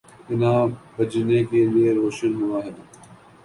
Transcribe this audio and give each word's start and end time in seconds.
کہ 0.25 0.33
نہ 0.41 0.51
بجھنے 0.95 1.39
کے 1.49 1.61
لیے 1.73 1.89
روشن 1.93 2.31
ہوا 2.41 2.59
ہے۔ 2.65 2.71